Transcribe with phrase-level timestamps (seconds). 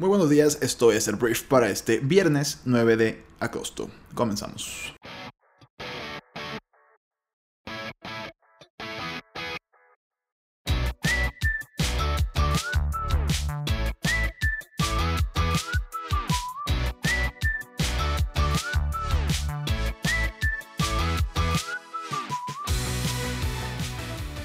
[0.00, 3.90] Muy buenos días, esto es el brief para este viernes 9 de agosto.
[4.14, 4.94] Comenzamos.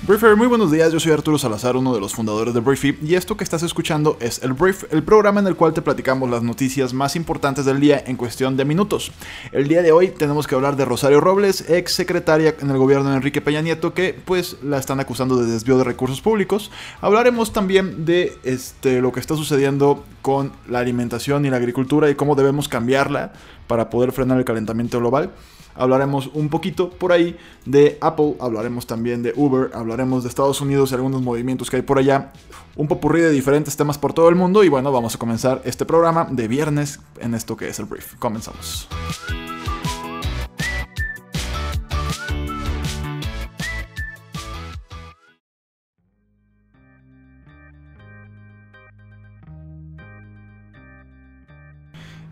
[0.07, 3.15] Briefer, muy buenos días, yo soy Arturo Salazar, uno de los fundadores de Briefy, y
[3.15, 6.43] esto que estás escuchando es el Brief, el programa en el cual te platicamos las
[6.43, 9.11] noticias más importantes del día en cuestión de minutos.
[9.51, 13.09] El día de hoy tenemos que hablar de Rosario Robles, ex secretaria en el gobierno
[13.09, 16.69] de Enrique Peña Nieto, que pues la están acusando de desvío de recursos públicos.
[17.01, 22.15] Hablaremos también de este, lo que está sucediendo con la alimentación y la agricultura y
[22.15, 23.33] cómo debemos cambiarla
[23.65, 25.31] para poder frenar el calentamiento global
[25.75, 30.91] hablaremos un poquito por ahí de Apple, hablaremos también de Uber, hablaremos de Estados Unidos
[30.91, 32.31] y algunos movimientos que hay por allá,
[32.75, 35.85] un popurrí de diferentes temas por todo el mundo y bueno, vamos a comenzar este
[35.85, 38.15] programa de viernes en esto que es el brief.
[38.15, 38.87] Comenzamos.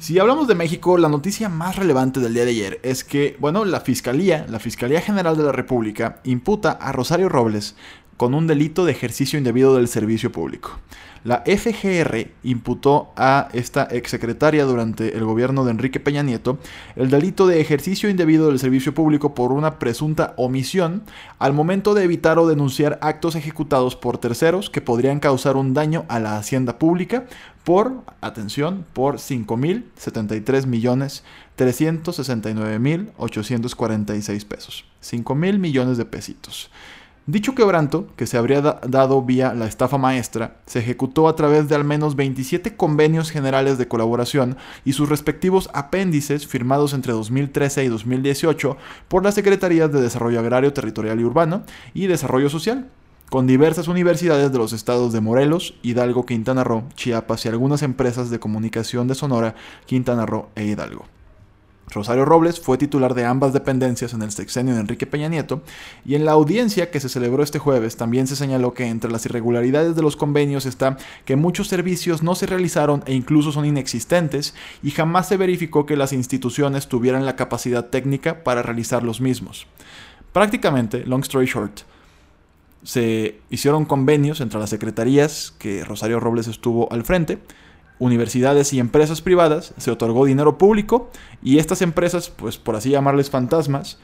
[0.03, 3.63] Si hablamos de México, la noticia más relevante del día de ayer es que, bueno,
[3.63, 7.77] la Fiscalía, la Fiscalía General de la República, imputa a Rosario Robles
[8.17, 10.79] con un delito de ejercicio indebido del servicio público.
[11.23, 16.57] La FGR imputó a esta exsecretaria durante el gobierno de Enrique Peña Nieto
[16.97, 21.03] el delito de ejercicio indebido del servicio público por una presunta omisión
[21.39, 26.03] al momento de evitar o denunciar actos ejecutados por terceros que podrían causar un daño
[26.09, 27.25] a la hacienda pública
[27.63, 31.23] por, atención, por 5.073 millones
[31.55, 34.85] 369 mil 846 pesos.
[34.99, 36.69] 5 mil millones de pesitos.
[37.25, 41.75] Dicho quebranto, que se habría dado vía la estafa maestra, se ejecutó a través de
[41.75, 47.87] al menos 27 convenios generales de colaboración y sus respectivos apéndices firmados entre 2013 y
[47.87, 48.75] 2018
[49.07, 51.63] por las Secretarías de Desarrollo Agrario, Territorial y Urbano
[51.93, 52.89] y Desarrollo Social,
[53.29, 58.31] con diversas universidades de los estados de Morelos, Hidalgo, Quintana Roo, Chiapas y algunas empresas
[58.31, 61.05] de comunicación de Sonora, Quintana Roo e Hidalgo.
[61.93, 65.61] Rosario Robles fue titular de ambas dependencias en el sexenio de Enrique Peña Nieto,
[66.05, 69.25] y en la audiencia que se celebró este jueves también se señaló que entre las
[69.25, 74.53] irregularidades de los convenios está que muchos servicios no se realizaron e incluso son inexistentes,
[74.81, 79.67] y jamás se verificó que las instituciones tuvieran la capacidad técnica para realizar los mismos.
[80.31, 81.81] Prácticamente, long story short,
[82.83, 87.39] se hicieron convenios entre las secretarías que Rosario Robles estuvo al frente,
[87.99, 91.09] universidades y empresas privadas, se otorgó dinero público
[91.41, 93.99] y estas empresas, pues por así llamarles fantasmas,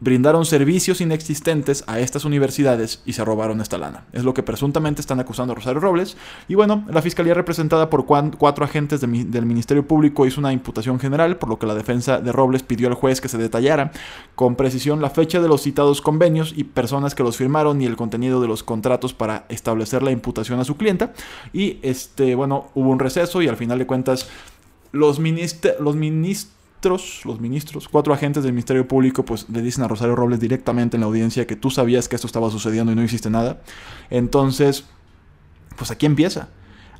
[0.00, 4.04] brindaron servicios inexistentes a estas universidades y se robaron esta lana.
[4.12, 6.16] Es lo que presuntamente están acusando a Rosario Robles.
[6.48, 11.36] Y bueno, la fiscalía representada por cuatro agentes del Ministerio Público hizo una imputación general,
[11.36, 13.92] por lo que la defensa de Robles pidió al juez que se detallara
[14.34, 17.96] con precisión la fecha de los citados convenios y personas que los firmaron y el
[17.96, 21.12] contenido de los contratos para establecer la imputación a su clienta.
[21.52, 24.28] Y este, bueno, hubo un receso y al final de cuentas
[24.92, 25.20] los,
[25.80, 30.40] los ministros los ministros, cuatro agentes del Ministerio Público, pues le dicen a Rosario Robles
[30.40, 33.60] directamente en la audiencia que tú sabías que esto estaba sucediendo y no hiciste nada.
[34.08, 34.84] Entonces,
[35.76, 36.48] pues aquí empieza.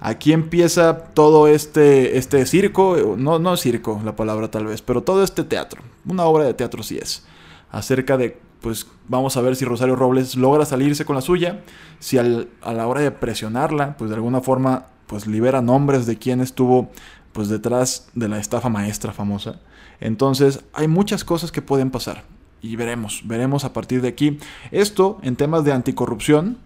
[0.01, 5.23] Aquí empieza todo este, este circo, no, no circo la palabra tal vez, pero todo
[5.23, 5.83] este teatro.
[6.07, 7.25] Una obra de teatro sí es.
[7.71, 11.61] Acerca de, pues vamos a ver si Rosario Robles logra salirse con la suya,
[11.99, 16.41] si a la hora de presionarla, pues de alguna forma, pues libera nombres de quién
[16.41, 16.91] estuvo
[17.33, 19.61] pues detrás de la estafa maestra famosa.
[20.01, 22.25] Entonces hay muchas cosas que pueden pasar
[22.63, 24.39] y veremos, veremos a partir de aquí.
[24.71, 26.59] Esto en temas de anticorrupción,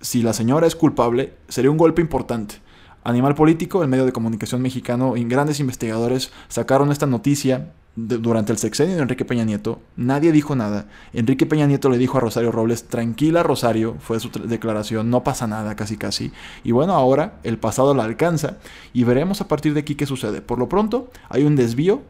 [0.00, 2.56] si la señora es culpable, sería un golpe importante.
[3.02, 8.58] Animal Político, el medio de comunicación mexicano, y grandes investigadores sacaron esta noticia durante el
[8.58, 10.86] sexenio de Enrique Peña Nieto, nadie dijo nada.
[11.12, 15.46] Enrique Peña Nieto le dijo a Rosario Robles, tranquila Rosario, fue su declaración, no pasa
[15.46, 16.30] nada casi casi.
[16.62, 18.58] Y bueno, ahora el pasado la alcanza
[18.92, 20.40] y veremos a partir de aquí qué sucede.
[20.40, 22.02] Por lo pronto, hay un desvío,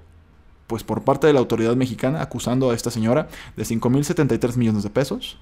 [0.71, 3.27] pues por parte de la autoridad mexicana acusando a esta señora
[3.57, 5.37] de 5.073 millones de pesos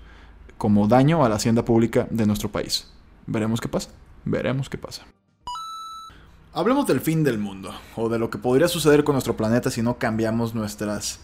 [0.57, 2.91] como daño a la hacienda pública de nuestro país.
[3.27, 3.91] Veremos qué pasa.
[4.25, 5.05] Veremos qué pasa.
[6.55, 9.83] Hablemos del fin del mundo, o de lo que podría suceder con nuestro planeta si
[9.83, 11.21] no cambiamos nuestras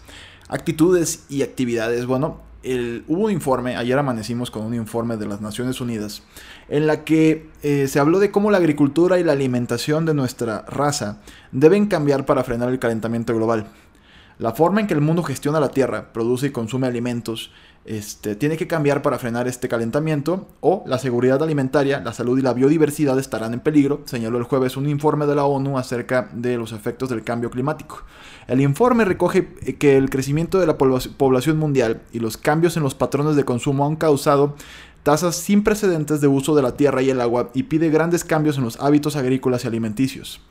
[0.49, 2.05] actitudes y actividades.
[2.05, 2.41] Bueno,
[3.07, 6.21] hubo un informe, ayer amanecimos con un informe de las Naciones Unidas,
[6.69, 10.61] en la que eh, se habló de cómo la agricultura y la alimentación de nuestra
[10.67, 11.21] raza
[11.51, 13.67] deben cambiar para frenar el calentamiento global.
[14.37, 17.51] La forma en que el mundo gestiona la tierra, produce y consume alimentos,
[17.85, 22.41] este, tiene que cambiar para frenar este calentamiento o la seguridad alimentaria, la salud y
[22.41, 26.57] la biodiversidad estarán en peligro, señaló el jueves un informe de la ONU acerca de
[26.57, 28.03] los efectos del cambio climático.
[28.47, 32.95] El informe recoge que el crecimiento de la población mundial y los cambios en los
[32.95, 34.55] patrones de consumo han causado
[35.05, 38.57] tasas sin precedentes de uso de la tierra y el agua y pide grandes cambios
[38.57, 40.41] en los hábitos agrícolas y alimenticios.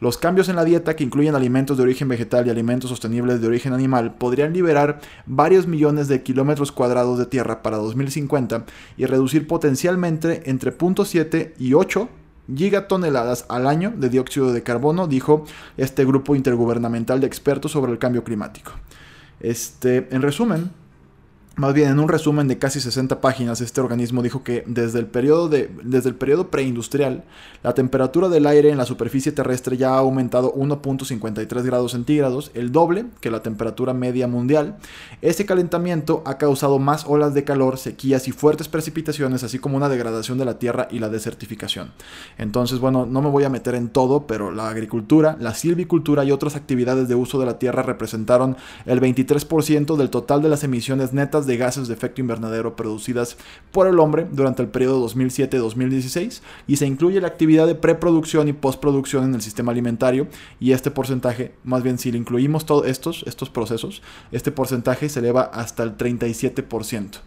[0.00, 3.46] Los cambios en la dieta, que incluyen alimentos de origen vegetal y alimentos sostenibles de
[3.46, 8.64] origen animal, podrían liberar varios millones de kilómetros cuadrados de tierra para 2050
[8.96, 12.08] y reducir potencialmente entre 0.7 y 8
[12.54, 15.44] gigatoneladas al año de dióxido de carbono, dijo
[15.76, 18.72] este grupo intergubernamental de expertos sobre el cambio climático.
[19.40, 20.70] Este, en resumen,
[21.56, 25.06] más bien, en un resumen de casi 60 páginas, este organismo dijo que desde el,
[25.06, 27.22] periodo de, desde el periodo preindustrial,
[27.62, 32.72] la temperatura del aire en la superficie terrestre ya ha aumentado 1.53 grados centígrados, el
[32.72, 34.78] doble que la temperatura media mundial.
[35.22, 39.88] Este calentamiento ha causado más olas de calor, sequías y fuertes precipitaciones, así como una
[39.88, 41.92] degradación de la tierra y la desertificación.
[42.36, 46.32] Entonces, bueno, no me voy a meter en todo, pero la agricultura, la silvicultura y
[46.32, 51.12] otras actividades de uso de la tierra representaron el 23% del total de las emisiones
[51.12, 53.36] netas de gases de efecto invernadero producidas
[53.72, 58.52] por el hombre durante el periodo 2007-2016 y se incluye la actividad de preproducción y
[58.52, 60.28] postproducción en el sistema alimentario
[60.60, 64.02] y este porcentaje, más bien si le incluimos todos estos, estos procesos,
[64.32, 67.20] este porcentaje se eleva hasta el 37%.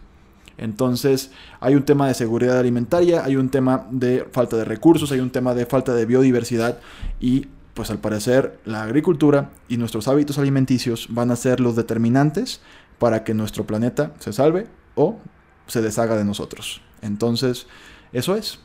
[0.58, 1.30] Entonces
[1.60, 5.30] hay un tema de seguridad alimentaria, hay un tema de falta de recursos, hay un
[5.30, 6.78] tema de falta de biodiversidad
[7.20, 12.60] y pues al parecer la agricultura y nuestros hábitos alimenticios van a ser los determinantes
[12.98, 15.18] para que nuestro planeta se salve o
[15.66, 16.82] se deshaga de nosotros.
[17.02, 17.66] Entonces,
[18.12, 18.60] eso es.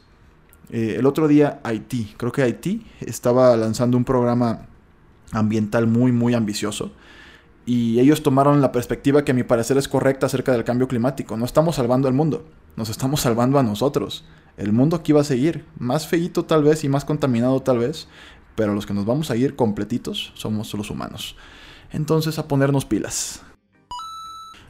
[0.70, 4.68] Eh, el otro día Haití, creo que Haití estaba lanzando un programa
[5.32, 6.92] ambiental muy, muy ambicioso.
[7.66, 11.38] Y ellos tomaron la perspectiva que a mi parecer es correcta acerca del cambio climático.
[11.38, 12.46] No estamos salvando al mundo,
[12.76, 14.26] nos estamos salvando a nosotros.
[14.58, 18.08] El mundo aquí va a seguir, más feíto tal vez y más contaminado tal vez,
[18.56, 21.36] pero los que nos vamos a ir completitos somos los humanos.
[21.92, 23.42] Entonces a ponernos pilas.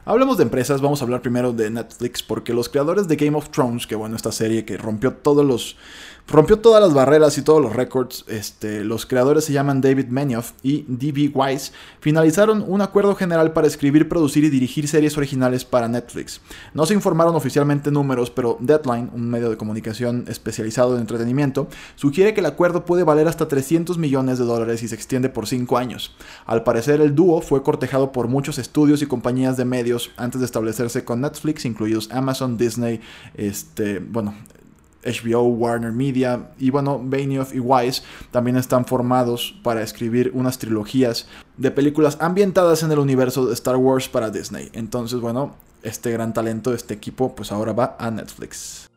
[0.06, 3.48] Hablemos de empresas, vamos a hablar primero de Netflix, porque los creadores de Game of
[3.48, 5.76] Thrones, que bueno, esta serie que rompió todos los
[6.26, 8.24] rompió todas las barreras y todos los récords.
[8.28, 11.32] Este, los creadores se llaman David Menioff y D.B.
[11.34, 11.72] Wise.
[12.00, 16.40] Finalizaron un acuerdo general para escribir, producir y dirigir series originales para Netflix.
[16.72, 22.34] No se informaron oficialmente números, pero Deadline, un medio de comunicación especializado en entretenimiento, sugiere
[22.34, 25.76] que el acuerdo puede valer hasta 300 millones de dólares y se extiende por 5
[25.76, 26.14] años.
[26.46, 30.46] Al parecer, el dúo fue cortejado por muchos estudios y compañías de medios antes de
[30.46, 33.00] establecerse con Netflix, incluidos Amazon, Disney,
[33.34, 34.34] este, bueno,
[35.04, 41.26] HBO, Warner Media y bueno, Benioff y Wise también están formados para escribir unas trilogías
[41.56, 44.70] de películas ambientadas en el universo de Star Wars para Disney.
[44.72, 48.88] Entonces, bueno, este gran talento, este equipo, pues ahora va a Netflix.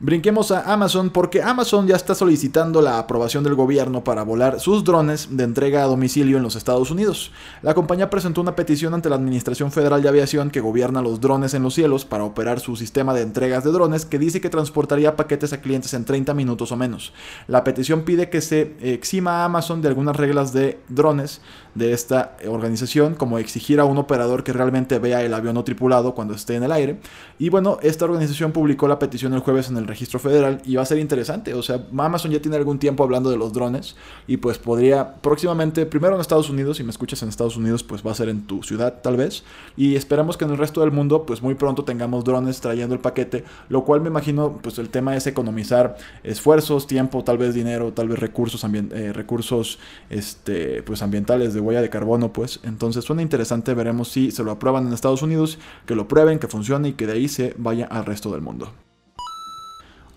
[0.00, 4.84] Brinquemos a Amazon porque Amazon ya está solicitando la aprobación del gobierno para volar sus
[4.84, 7.32] drones de entrega a domicilio en los Estados Unidos.
[7.62, 11.52] La compañía presentó una petición ante la Administración Federal de Aviación que gobierna los drones
[11.54, 15.16] en los cielos para operar su sistema de entregas de drones que dice que transportaría
[15.16, 17.12] paquetes a clientes en 30 minutos o menos.
[17.48, 21.40] La petición pide que se exima a Amazon de algunas reglas de drones
[21.74, 26.14] de esta organización, como exigir a un operador que realmente vea el avión no tripulado
[26.14, 27.00] cuando esté en el aire.
[27.38, 30.82] Y bueno, esta organización publicó la petición el jueves en el registro federal y va
[30.82, 31.54] a ser interesante.
[31.54, 33.96] O sea, Amazon ya tiene algún tiempo hablando de los drones
[34.26, 38.06] y pues podría próximamente, primero en Estados Unidos, si me escuchas en Estados Unidos, pues
[38.06, 39.42] va a ser en tu ciudad tal vez.
[39.76, 43.00] Y esperamos que en el resto del mundo, pues muy pronto tengamos drones trayendo el
[43.00, 47.92] paquete, lo cual me imagino, pues el tema es economizar esfuerzos, tiempo, tal vez dinero,
[47.92, 49.78] tal vez recursos, eh, recursos
[50.10, 52.60] este, pues ambientales de huella de carbono, pues.
[52.62, 56.48] Entonces suena interesante, veremos si se lo aprueban en Estados Unidos, que lo prueben, que
[56.48, 58.72] funcione y que de ahí se vaya al resto del mundo.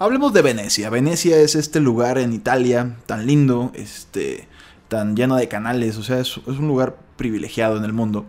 [0.01, 0.89] Hablemos de Venecia.
[0.89, 4.47] Venecia es este lugar en Italia tan lindo, este,
[4.87, 8.25] tan lleno de canales, o sea, es, un lugar privilegiado en el mundo.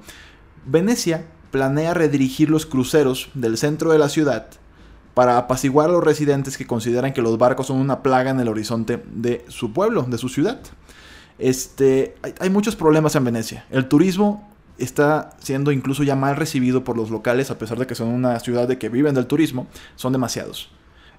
[0.66, 4.48] Venecia planea redirigir los cruceros del centro de la ciudad
[5.14, 8.48] para apaciguar a los residentes que consideran que los barcos son una plaga en el
[8.48, 10.60] horizonte de su pueblo, de su ciudad.
[11.38, 13.64] Este, hay, hay, muchos problemas en Venecia.
[13.70, 17.94] El turismo está siendo incluso ya mal recibido por los locales, a pesar de que
[17.94, 20.68] son una ciudad de que viven del turismo, son demasiados.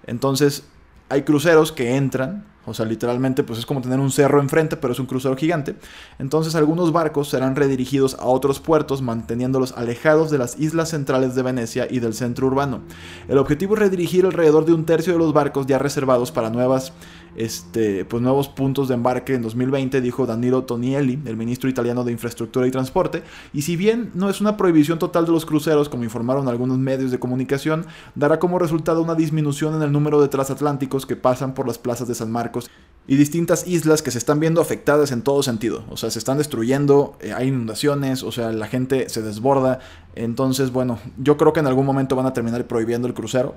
[0.06, 0.64] Entonces,
[1.10, 4.94] hay cruceros que entran O sea, literalmente pues es como tener un cerro enfrente, pero
[4.94, 5.76] es un crucero gigante.
[6.18, 11.44] Entonces algunos barcos serán redirigidos a otros puertos, manteniéndolos alejados de las islas centrales de
[11.44, 12.82] Venecia y del centro urbano.
[13.28, 16.94] El objetivo es redirigir alrededor de un tercio de los barcos ya reservados para nuevas
[17.36, 22.12] este, pues nuevos puntos de embarque en 2020, dijo Danilo Tonielli, el ministro italiano de
[22.12, 23.24] Infraestructura y Transporte.
[23.54, 27.12] Y si bien no es una prohibición total de los cruceros, como informaron algunos medios
[27.12, 27.86] de comunicación,
[28.16, 32.08] dará como resultado una disminución en el número de transatlánticos que pasan por las plazas
[32.08, 32.70] de San Marcos
[33.06, 35.84] y distintas islas que se están viendo afectadas en todo sentido.
[35.90, 39.80] O sea, se están destruyendo, eh, hay inundaciones, o sea, la gente se desborda.
[40.16, 43.56] Entonces, bueno, yo creo que en algún momento van a terminar prohibiendo el crucero,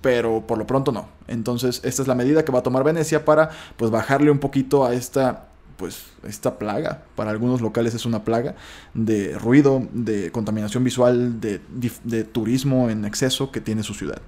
[0.00, 1.08] pero por lo pronto no.
[1.26, 4.84] Entonces, esta es la medida que va a tomar Venecia para pues bajarle un poquito
[4.84, 5.44] a esta
[5.76, 8.56] pues esta plaga, para algunos locales es una plaga
[8.94, 11.60] de ruido, de contaminación visual, de,
[12.02, 14.20] de turismo en exceso que tiene su ciudad.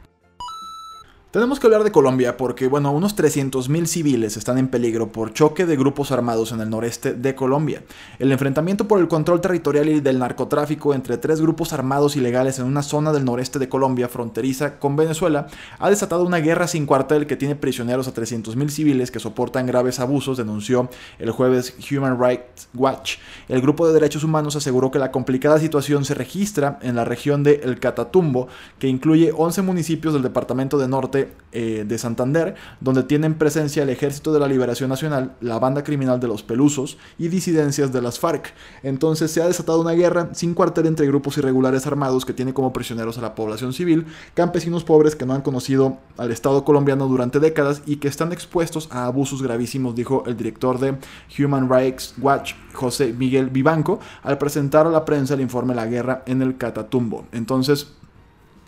[1.31, 5.65] Tenemos que hablar de Colombia porque, bueno, unos 300.000 civiles están en peligro por choque
[5.65, 7.85] de grupos armados en el noreste de Colombia.
[8.19, 12.65] El enfrentamiento por el control territorial y del narcotráfico entre tres grupos armados ilegales en
[12.65, 15.47] una zona del noreste de Colombia fronteriza con Venezuela
[15.79, 20.01] ha desatado una guerra sin cuartel que tiene prisioneros a 300.000 civiles que soportan graves
[20.01, 23.19] abusos, denunció el jueves Human Rights Watch.
[23.49, 27.45] El grupo de derechos humanos aseguró que la complicada situación se registra en la región
[27.45, 28.49] de El Catatumbo,
[28.81, 31.20] que incluye 11 municipios del departamento de Norte
[31.53, 36.21] eh, de Santander, donde tienen presencia el Ejército de la Liberación Nacional, la banda criminal
[36.21, 38.55] de los Pelusos y disidencias de las FARC.
[38.85, 42.73] Entonces se ha desatado una guerra sin cuartel entre grupos irregulares armados que tiene como
[42.73, 47.41] prisioneros a la población civil, campesinos pobres que no han conocido al Estado colombiano durante
[47.41, 50.99] décadas y que están expuestos a abusos gravísimos, dijo el director de
[51.39, 56.23] Human Rights Watch, José Miguel Vivanco, al presentar a la prensa el informe La guerra
[56.27, 57.27] en el Catatumbo.
[57.33, 57.89] Entonces,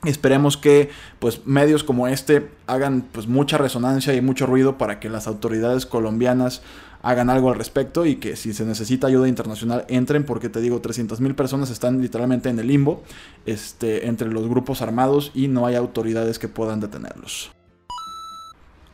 [0.04, 0.90] Esperemos que
[1.20, 5.86] pues medios como este hagan pues mucha resonancia y mucho ruido para que las autoridades
[5.86, 6.62] colombianas
[7.02, 10.82] hagan algo al respecto y que si se necesita ayuda internacional entren porque te digo
[10.82, 13.04] 300.000 personas están literalmente en el limbo
[13.46, 17.52] este entre los grupos armados y no hay autoridades que puedan detenerlos.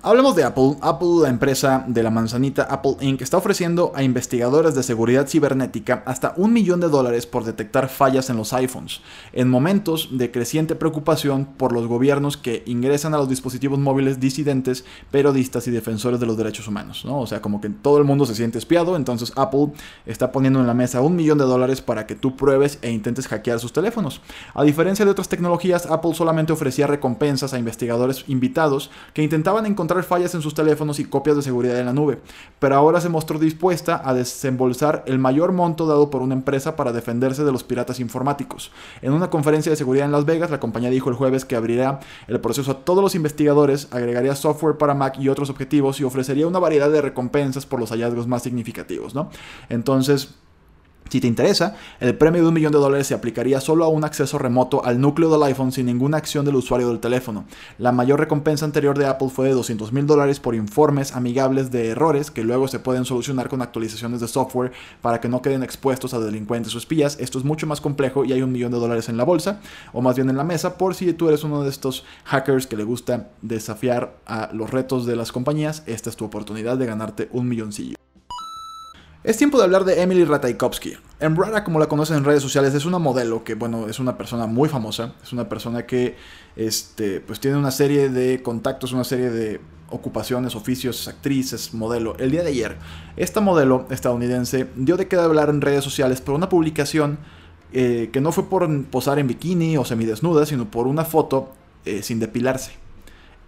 [0.00, 0.76] Hablemos de Apple.
[0.80, 6.04] Apple, la empresa de la manzanita Apple Inc., está ofreciendo a investigadores de seguridad cibernética
[6.06, 9.00] hasta un millón de dólares por detectar fallas en los iPhones,
[9.32, 14.84] en momentos de creciente preocupación por los gobiernos que ingresan a los dispositivos móviles disidentes,
[15.10, 17.04] periodistas y defensores de los derechos humanos.
[17.04, 17.18] ¿no?
[17.18, 19.72] O sea, como que todo el mundo se siente espiado, entonces Apple
[20.06, 23.26] está poniendo en la mesa un millón de dólares para que tú pruebes e intentes
[23.26, 24.20] hackear sus teléfonos.
[24.54, 29.87] A diferencia de otras tecnologías, Apple solamente ofrecía recompensas a investigadores invitados que intentaban encontrar
[30.06, 32.20] fallas en sus teléfonos y copias de seguridad en la nube,
[32.58, 36.92] pero ahora se mostró dispuesta a desembolsar el mayor monto dado por una empresa para
[36.92, 38.70] defenderse de los piratas informáticos.
[39.02, 42.00] En una conferencia de seguridad en Las Vegas, la compañía dijo el jueves que abriría
[42.26, 46.46] el proceso a todos los investigadores, agregaría software para Mac y otros objetivos y ofrecería
[46.46, 49.30] una variedad de recompensas por los hallazgos más significativos, ¿no?
[49.68, 50.34] Entonces,
[51.08, 54.04] si te interesa, el premio de un millón de dólares se aplicaría solo a un
[54.04, 57.44] acceso remoto al núcleo del iPhone sin ninguna acción del usuario del teléfono.
[57.78, 61.88] La mayor recompensa anterior de Apple fue de 200 mil dólares por informes amigables de
[61.88, 66.14] errores que luego se pueden solucionar con actualizaciones de software para que no queden expuestos
[66.14, 67.16] a delincuentes o espías.
[67.20, 69.60] Esto es mucho más complejo y hay un millón de dólares en la bolsa,
[69.92, 72.76] o más bien en la mesa, por si tú eres uno de estos hackers que
[72.76, 75.82] le gusta desafiar a los retos de las compañías.
[75.86, 77.96] Esta es tu oportunidad de ganarte un milloncillo.
[79.28, 80.96] Es tiempo de hablar de Emily Ratajkowski.
[81.20, 84.46] Embrara, como la conocen en redes sociales, es una modelo que, bueno, es una persona
[84.46, 85.16] muy famosa.
[85.22, 86.16] Es una persona que,
[86.56, 92.16] este, pues tiene una serie de contactos, una serie de ocupaciones, oficios, actrices, modelo.
[92.16, 92.78] El día de ayer,
[93.18, 97.18] esta modelo estadounidense dio de qué hablar en redes sociales por una publicación
[97.74, 101.52] eh, que no fue por posar en bikini o semidesnuda, sino por una foto
[101.84, 102.72] eh, sin depilarse.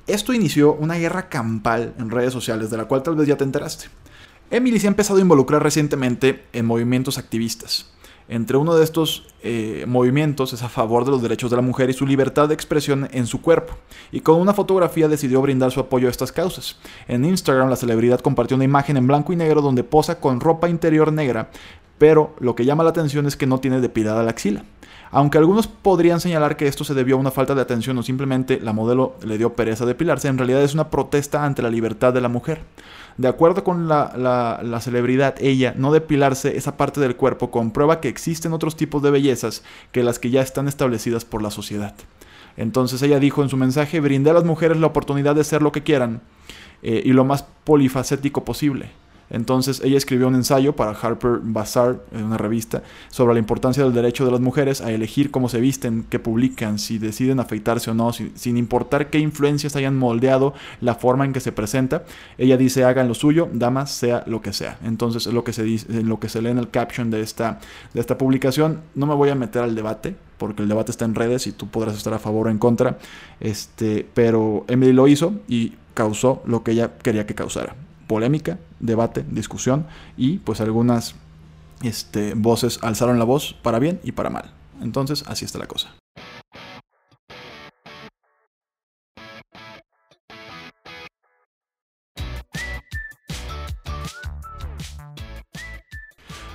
[0.07, 3.45] Esto inició una guerra campal en redes sociales, de la cual tal vez ya te
[3.45, 3.87] enteraste.
[4.53, 7.87] Emily se ha empezado a involucrar recientemente en movimientos activistas.
[8.29, 11.89] Entre uno de estos eh, movimientos es a favor de los derechos de la mujer
[11.89, 13.75] y su libertad de expresión en su cuerpo,
[14.11, 16.79] y con una fotografía decidió brindar su apoyo a estas causas.
[17.07, 20.69] En Instagram la celebridad compartió una imagen en blanco y negro donde posa con ropa
[20.69, 21.51] interior negra,
[21.99, 24.65] pero lo que llama la atención es que no tiene depilada la axila.
[25.13, 28.61] Aunque algunos podrían señalar que esto se debió a una falta de atención o simplemente
[28.61, 32.21] la modelo le dio pereza depilarse, en realidad es una protesta ante la libertad de
[32.21, 32.63] la mujer.
[33.17, 38.53] De acuerdo con la, celebridad, ella no depilarse esa parte del cuerpo comprueba que existen
[38.53, 39.63] otros tipos de bellezas
[39.93, 41.95] que las que ya están establecidas por la sociedad.
[42.57, 45.73] Entonces ella dijo en su mensaje, brindé a las mujeres la oportunidad de ser lo
[45.73, 46.21] que quieran
[46.83, 48.91] eh, y lo más polifacético posible.
[49.31, 53.93] Entonces ella escribió un ensayo para Harper Bazaar, en una revista, sobre la importancia del
[53.93, 57.95] derecho de las mujeres a elegir cómo se visten, qué publican, si deciden afeitarse o
[57.95, 62.05] no, sin importar qué influencias hayan moldeado la forma en que se presenta.
[62.39, 64.79] Ella dice hagan lo suyo, damas, sea lo que sea.
[64.85, 67.61] Entonces es lo que se dice, lo que se lee en el caption de esta,
[67.95, 68.81] de esta publicación.
[68.95, 71.69] No me voy a meter al debate, porque el debate está en redes y tú
[71.69, 72.99] podrás estar a favor o en contra.
[73.39, 77.75] Este, pero Emily lo hizo y causó lo que ella quería que causara.
[78.07, 81.15] Polémica, debate, discusión y pues algunas
[81.83, 84.51] este, voces alzaron la voz para bien y para mal.
[84.83, 86.00] Entonces así está la cosa.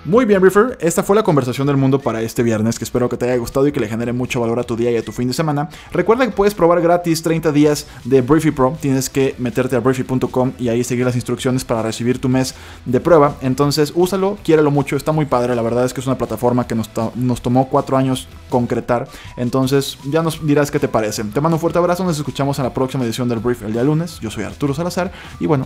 [0.06, 0.78] Muy bien, Reefer.
[0.82, 3.68] Esta fue la conversación del mundo para este viernes, que espero que te haya gustado
[3.68, 5.68] y que le genere mucho valor a tu día y a tu fin de semana.
[5.92, 8.78] Recuerda que puedes probar gratis 30 días de Briefy Pro.
[8.80, 12.54] Tienes que meterte a briefy.com y ahí seguir las instrucciones para recibir tu mes
[12.86, 13.38] de prueba.
[13.42, 15.56] Entonces, úsalo, quiérelo mucho, está muy padre.
[15.56, 19.08] La verdad es que es una plataforma que nos, tomó cuatro años concretar.
[19.38, 21.24] Entonces, ya nos dirás qué te parece.
[21.24, 23.84] Te mando un fuerte abrazo, nos escuchamos en la próxima edición del Brief el día
[23.84, 24.20] lunes.
[24.20, 25.66] Yo soy Arturo Salazar y bueno,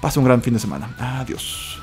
[0.00, 0.94] pasa un gran fin de semana.
[0.96, 1.79] Adiós.